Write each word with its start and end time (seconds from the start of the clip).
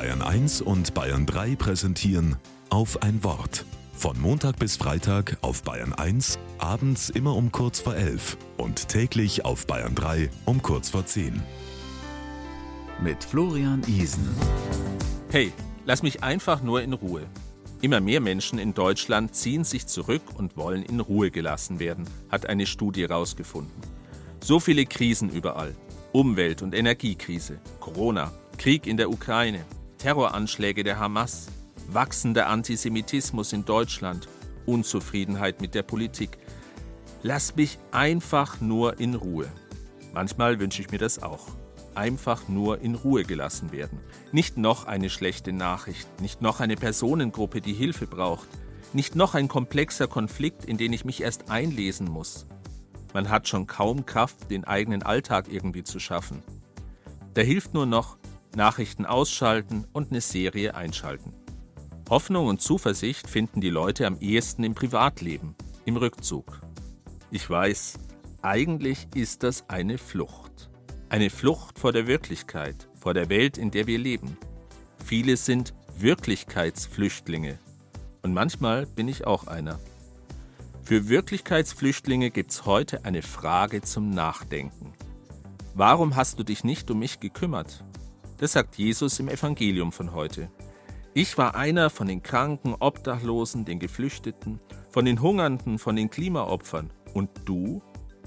Bayern 0.00 0.22
1 0.22 0.62
und 0.62 0.94
Bayern 0.94 1.26
3 1.26 1.56
präsentieren 1.56 2.36
auf 2.70 3.02
ein 3.02 3.22
Wort. 3.22 3.66
Von 3.92 4.18
Montag 4.18 4.58
bis 4.58 4.78
Freitag 4.78 5.36
auf 5.42 5.62
Bayern 5.62 5.92
1, 5.92 6.38
abends 6.56 7.10
immer 7.10 7.36
um 7.36 7.52
kurz 7.52 7.80
vor 7.80 7.94
11 7.94 8.38
und 8.56 8.88
täglich 8.88 9.44
auf 9.44 9.66
Bayern 9.66 9.94
3 9.94 10.30
um 10.46 10.62
kurz 10.62 10.88
vor 10.88 11.04
10. 11.04 11.42
Mit 13.02 13.22
Florian 13.22 13.82
Isen. 13.86 14.26
Hey, 15.30 15.52
lass 15.84 16.02
mich 16.02 16.22
einfach 16.22 16.62
nur 16.62 16.80
in 16.80 16.94
Ruhe. 16.94 17.26
Immer 17.82 18.00
mehr 18.00 18.22
Menschen 18.22 18.58
in 18.58 18.72
Deutschland 18.72 19.34
ziehen 19.34 19.64
sich 19.64 19.86
zurück 19.86 20.22
und 20.34 20.56
wollen 20.56 20.82
in 20.82 21.00
Ruhe 21.00 21.30
gelassen 21.30 21.78
werden, 21.78 22.08
hat 22.30 22.46
eine 22.46 22.64
Studie 22.64 23.02
herausgefunden. 23.02 23.82
So 24.42 24.60
viele 24.60 24.86
Krisen 24.86 25.28
überall. 25.28 25.76
Umwelt- 26.12 26.62
und 26.62 26.74
Energiekrise, 26.74 27.58
Corona, 27.80 28.32
Krieg 28.56 28.86
in 28.86 28.96
der 28.96 29.10
Ukraine, 29.10 29.66
Terroranschläge 30.00 30.82
der 30.82 30.98
Hamas, 30.98 31.48
wachsender 31.86 32.46
Antisemitismus 32.46 33.52
in 33.52 33.66
Deutschland, 33.66 34.28
Unzufriedenheit 34.64 35.60
mit 35.60 35.74
der 35.74 35.82
Politik. 35.82 36.38
Lass 37.22 37.54
mich 37.54 37.78
einfach 37.92 38.62
nur 38.62 38.98
in 38.98 39.14
Ruhe. 39.14 39.46
Manchmal 40.14 40.58
wünsche 40.58 40.80
ich 40.80 40.90
mir 40.90 40.96
das 40.96 41.22
auch. 41.22 41.48
Einfach 41.94 42.48
nur 42.48 42.80
in 42.80 42.94
Ruhe 42.94 43.24
gelassen 43.24 43.72
werden. 43.72 44.00
Nicht 44.32 44.56
noch 44.56 44.86
eine 44.86 45.10
schlechte 45.10 45.52
Nachricht, 45.52 46.08
nicht 46.22 46.40
noch 46.40 46.60
eine 46.60 46.76
Personengruppe, 46.76 47.60
die 47.60 47.74
Hilfe 47.74 48.06
braucht, 48.06 48.48
nicht 48.94 49.16
noch 49.16 49.34
ein 49.34 49.48
komplexer 49.48 50.08
Konflikt, 50.08 50.64
in 50.64 50.78
den 50.78 50.94
ich 50.94 51.04
mich 51.04 51.20
erst 51.22 51.50
einlesen 51.50 52.08
muss. 52.08 52.46
Man 53.12 53.28
hat 53.28 53.48
schon 53.48 53.66
kaum 53.66 54.06
Kraft, 54.06 54.50
den 54.50 54.64
eigenen 54.64 55.02
Alltag 55.02 55.48
irgendwie 55.50 55.84
zu 55.84 55.98
schaffen. 56.00 56.42
Da 57.34 57.42
hilft 57.42 57.74
nur 57.74 57.84
noch 57.84 58.16
Nachrichten 58.54 59.06
ausschalten 59.06 59.86
und 59.92 60.10
eine 60.10 60.20
Serie 60.20 60.74
einschalten. 60.74 61.32
Hoffnung 62.08 62.48
und 62.48 62.60
Zuversicht 62.60 63.28
finden 63.28 63.60
die 63.60 63.70
Leute 63.70 64.06
am 64.06 64.18
ehesten 64.18 64.64
im 64.64 64.74
Privatleben, 64.74 65.54
im 65.84 65.96
Rückzug. 65.96 66.60
Ich 67.30 67.48
weiß, 67.48 67.98
eigentlich 68.42 69.06
ist 69.14 69.44
das 69.44 69.68
eine 69.68 69.98
Flucht. 69.98 70.70
Eine 71.08 71.30
Flucht 71.30 71.78
vor 71.78 71.92
der 71.92 72.06
Wirklichkeit, 72.06 72.88
vor 73.00 73.14
der 73.14 73.28
Welt, 73.28 73.58
in 73.58 73.70
der 73.70 73.86
wir 73.86 73.98
leben. 73.98 74.36
Viele 75.04 75.36
sind 75.36 75.74
Wirklichkeitsflüchtlinge. 75.96 77.58
Und 78.22 78.34
manchmal 78.34 78.86
bin 78.86 79.06
ich 79.08 79.26
auch 79.26 79.46
einer. 79.46 79.78
Für 80.82 81.08
Wirklichkeitsflüchtlinge 81.08 82.30
gibt 82.30 82.50
es 82.50 82.66
heute 82.66 83.04
eine 83.04 83.22
Frage 83.22 83.82
zum 83.82 84.10
Nachdenken. 84.10 84.92
Warum 85.74 86.16
hast 86.16 86.38
du 86.38 86.42
dich 86.42 86.64
nicht 86.64 86.90
um 86.90 86.98
mich 86.98 87.20
gekümmert? 87.20 87.84
Das 88.40 88.52
sagt 88.52 88.76
Jesus 88.76 89.20
im 89.20 89.28
Evangelium 89.28 89.92
von 89.92 90.14
heute. 90.14 90.50
Ich 91.12 91.36
war 91.36 91.56
einer 91.56 91.90
von 91.90 92.08
den 92.08 92.22
Kranken, 92.22 92.74
Obdachlosen, 92.78 93.66
den 93.66 93.78
Geflüchteten, 93.78 94.60
von 94.88 95.04
den 95.04 95.20
Hungernden, 95.20 95.78
von 95.78 95.94
den 95.94 96.08
Klimaopfern. 96.08 96.90
Und 97.12 97.28
du? 97.44 97.82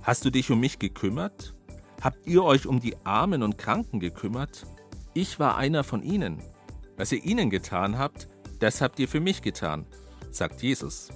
Hast 0.00 0.24
du 0.24 0.30
dich 0.30 0.50
um 0.50 0.60
mich 0.60 0.78
gekümmert? 0.78 1.54
Habt 2.00 2.26
ihr 2.26 2.42
euch 2.42 2.66
um 2.66 2.80
die 2.80 2.96
Armen 3.04 3.42
und 3.42 3.58
Kranken 3.58 4.00
gekümmert? 4.00 4.64
Ich 5.12 5.38
war 5.38 5.58
einer 5.58 5.84
von 5.84 6.02
ihnen. 6.02 6.38
Was 6.96 7.12
ihr 7.12 7.22
ihnen 7.22 7.50
getan 7.50 7.98
habt, 7.98 8.28
das 8.60 8.80
habt 8.80 8.98
ihr 9.00 9.08
für 9.08 9.20
mich 9.20 9.42
getan, 9.42 9.84
sagt 10.30 10.62
Jesus. 10.62 11.10